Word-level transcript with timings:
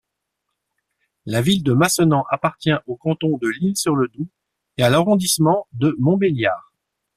La 1.27 1.43
ville 1.43 1.61
de 1.61 1.73
Mancenans 1.73 2.25
appartient 2.31 2.71
au 2.87 2.95
canton 2.95 3.37
de 3.37 3.47
L'Isle-sur-le-Doubs 3.49 4.25
et 4.77 4.83
à 4.83 4.89
l'arrondissement 4.89 5.67
de 5.73 5.95
Montbéliard. 5.99 6.73